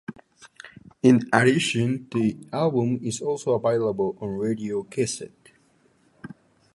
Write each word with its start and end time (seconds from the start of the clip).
In 1.03 1.29
addition, 1.31 2.07
the 2.11 2.35
album 2.51 2.97
is 3.03 3.21
also 3.21 3.51
available 3.51 4.17
on 4.19 4.29
radio 4.29 4.81
cassette. 4.81 5.51